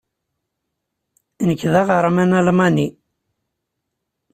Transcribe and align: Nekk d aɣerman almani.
Nekk 1.47 1.61
d 1.71 1.73
aɣerman 1.81 2.31
almani. 2.39 2.87